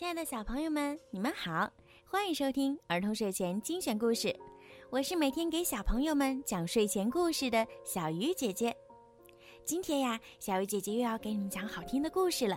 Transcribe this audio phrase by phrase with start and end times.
[0.00, 1.70] 亲爱的小朋友们，你们好，
[2.06, 4.34] 欢迎收听儿童睡前精选故事。
[4.88, 8.74] 我是每天给小朋友们讲睡前故事的小鱼姐姐。
[9.62, 12.56] 今天呀，小鱼姐姐又要给你们讲好听的故事了，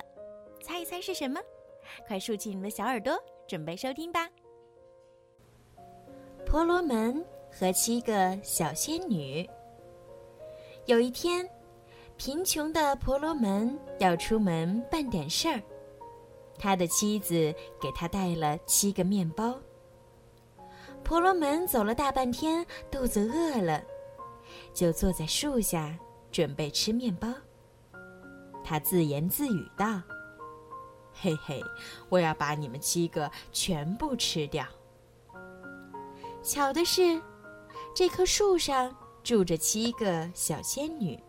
[0.61, 1.37] 猜一猜是什么？
[2.07, 4.29] 快竖起你们的小耳朵，准备收听吧。
[6.45, 9.45] 婆罗门和七个小仙女。
[10.85, 11.45] 有一天，
[12.15, 15.61] 贫穷的婆罗门要出门办点事儿，
[16.57, 19.57] 他的妻子给他带了七个面包。
[21.03, 23.83] 婆罗门走了大半天，肚子饿了，
[24.73, 25.97] 就坐在树下
[26.31, 27.27] 准备吃面包。
[28.63, 30.01] 他自言自语道
[31.13, 31.61] ：“嘿嘿，
[32.07, 34.65] 我要把你们七个全部吃掉。”
[36.41, 37.21] 巧的是，
[37.93, 41.21] 这棵树上住着七个小仙女。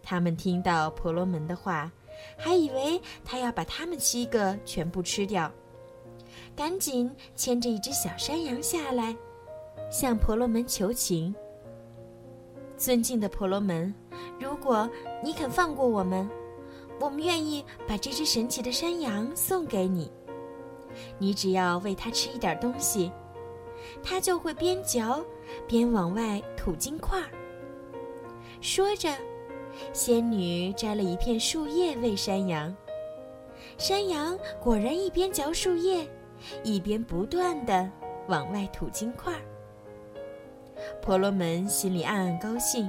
[0.00, 1.90] 他们听到婆罗门的话，
[2.36, 5.50] 还以为他要把他们七个全部吃掉。
[6.56, 9.16] 赶紧牵着一只小山羊下来，
[9.90, 11.34] 向婆罗门求情。
[12.76, 13.94] 尊敬的婆罗门，
[14.40, 14.88] 如果
[15.22, 16.28] 你肯放过我们，
[17.00, 20.10] 我们愿意把这只神奇的山羊送给你。
[21.18, 23.12] 你只要喂它吃一点东西，
[24.02, 25.24] 它就会边嚼
[25.66, 27.22] 边往外吐金块。
[28.60, 29.16] 说着，
[29.92, 32.74] 仙女摘了一片树叶喂山羊。
[33.76, 36.08] 山羊果然一边嚼树叶。
[36.62, 37.90] 一边不断的
[38.28, 39.34] 往外吐金块，
[41.02, 42.88] 婆罗门心里暗暗高兴，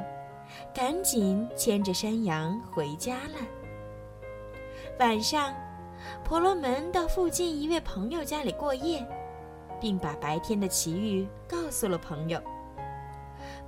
[0.72, 3.40] 赶紧牵着山羊回家了。
[5.00, 5.52] 晚上，
[6.24, 9.04] 婆罗门到附近一位朋友家里过夜，
[9.82, 12.40] 并把白天的奇遇告诉了朋友。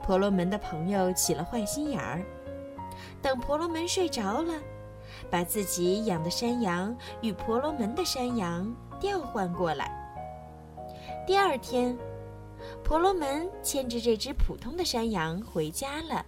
[0.03, 2.23] 婆罗门的朋友起了坏心眼儿，
[3.21, 4.53] 等婆罗门睡着了，
[5.29, 8.73] 把自己养的山羊与婆罗门的山羊。
[9.01, 9.89] 调换过来。
[11.25, 11.97] 第二天，
[12.83, 16.23] 婆罗门牵着这只普通的山羊回家了。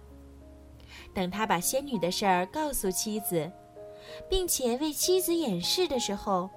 [1.14, 3.48] 等他把仙女的事儿告诉妻子，
[4.28, 6.50] 并且为妻子演示的时候，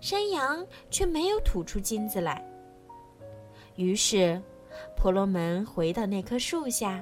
[0.00, 2.44] 山羊却没有吐出金子来。
[3.76, 4.42] 于是，
[4.96, 7.00] 婆罗门回到那棵树下，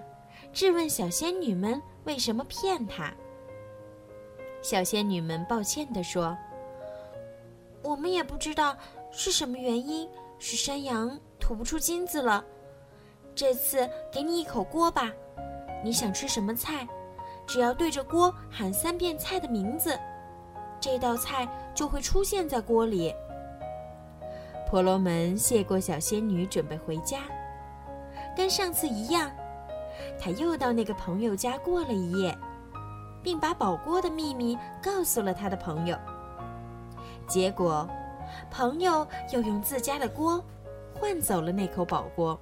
[0.53, 3.13] 质问小仙女们为什么骗他。
[4.63, 6.37] 小仙女们抱歉地说。
[7.83, 8.77] 我们也不知道
[9.13, 10.09] 是什么原因，
[10.41, 12.45] 使山羊吐不出金子了。
[13.33, 15.13] 这次给你一口锅吧，
[15.85, 16.89] 你想吃什么菜，
[17.47, 19.97] 只要对着锅喊三遍菜的名字，
[20.81, 23.15] 这道菜就会出现在锅里。
[24.69, 27.21] 婆罗门谢过小仙女，准备回家。
[28.37, 29.31] 跟上次一样，
[30.19, 32.37] 他又到那个朋友家过了一夜，
[33.23, 35.97] 并把宝锅的秘密告诉了他的朋友。
[37.27, 37.89] 结果，
[38.51, 40.43] 朋友又用自家的锅
[40.95, 42.39] 换走了那口宝锅。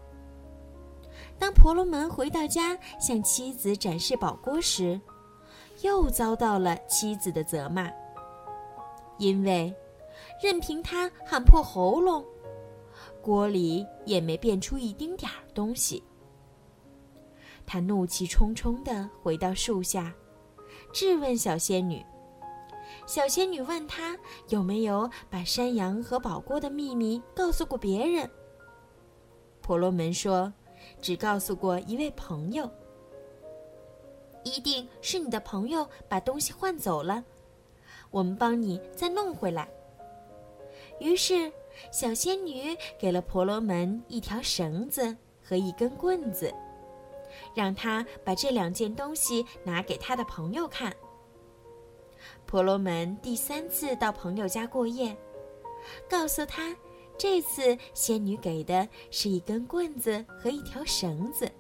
[1.38, 5.00] 当婆罗门回到家向妻子展示宝锅时，
[5.82, 7.90] 又遭到了妻子的责骂。
[9.18, 9.74] 因为，
[10.42, 12.24] 任凭他喊破喉咙，
[13.22, 16.02] 锅里也没变出一丁点儿东西。
[17.66, 20.14] 他怒气冲冲地回到树下，
[20.92, 22.04] 质问小仙女。
[23.06, 24.16] 小仙女问他
[24.48, 28.30] 有没有把山羊和宝锅的秘密告诉过别人。
[29.60, 30.52] 婆罗门说，
[31.00, 32.70] 只告诉过一位朋友。
[34.44, 37.24] 一定是你的朋友把东西换走了，
[38.10, 39.68] 我们帮你再弄回来。
[41.00, 41.50] 于是，
[41.90, 46.54] 小仙女给了婆罗门一条绳子和一根棍子，
[47.54, 50.94] 让他把这两件东西拿给他的朋友看。
[52.46, 55.16] 婆罗门第三次到朋友家过夜，
[56.08, 56.74] 告诉他，
[57.18, 61.50] 这次仙女给的是一根棍子和一条绳子。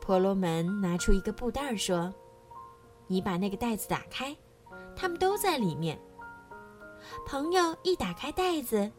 [0.00, 2.14] 婆罗门拿出一个布袋说
[3.08, 4.36] ：“你把那个袋子打开，
[4.94, 5.98] 他们都在里面。”
[7.26, 8.90] 朋友一打开袋子，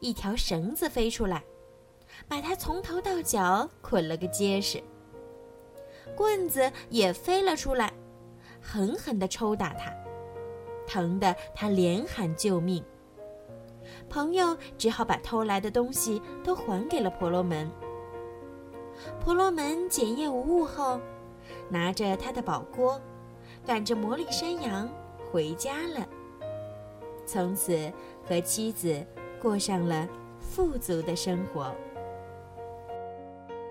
[0.00, 1.42] 一条绳子飞出来，
[2.26, 4.82] 把他从头到脚捆了个结实。
[6.16, 7.92] 棍子也飞了出来。
[8.60, 9.90] 狠狠地抽打他，
[10.86, 12.84] 疼得他连喊救命。
[14.10, 17.70] 朋友只好把偷来的东西都还给了婆罗门。
[19.20, 21.00] 婆罗门检验无误后，
[21.70, 23.00] 拿着他的宝锅，
[23.64, 24.86] 赶着魔力山羊
[25.30, 26.06] 回家了。
[27.24, 27.90] 从此
[28.28, 29.02] 和妻子
[29.40, 30.06] 过上了
[30.40, 31.74] 富足的生活。